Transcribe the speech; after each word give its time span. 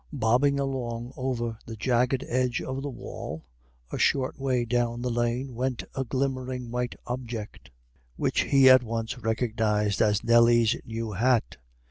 Bobbing 0.11 0.59
along 0.59 1.13
over 1.15 1.59
the 1.67 1.75
jagged 1.75 2.25
edge 2.27 2.59
of 2.59 2.81
the 2.81 2.89
wall, 2.89 3.43
a 3.91 3.99
short 3.99 4.39
way 4.39 4.65
down 4.65 5.03
the 5.03 5.11
lane 5.11 5.53
went 5.53 5.83
a 5.93 6.03
gleaming 6.03 6.71
white 6.71 6.95
object, 7.05 7.69
which 8.15 8.41
he 8.45 8.67
at 8.67 8.81
once 8.81 9.19
recognised 9.19 10.01
as 10.01 10.23
Nelly's 10.23 10.75
new 10.87 11.11
hat. 11.11 11.57